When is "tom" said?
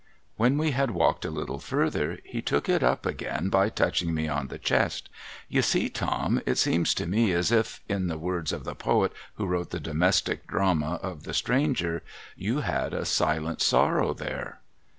5.89-6.41